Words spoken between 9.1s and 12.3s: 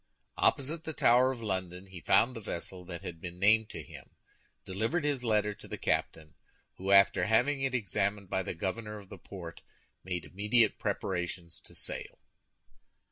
port made immediate preparations to sail.